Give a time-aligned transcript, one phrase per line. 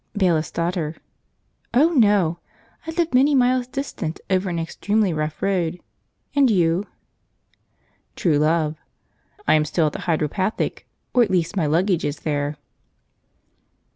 [0.17, 0.95] Bailiff's Daughter.
[1.75, 2.39] "Oh no!
[2.87, 5.79] I live many miles distant, over an extremely rough road.
[6.33, 6.87] And you?"
[8.15, 8.77] True Love.
[9.47, 12.57] "I am still at the Hydropathic; or at least my luggage is there."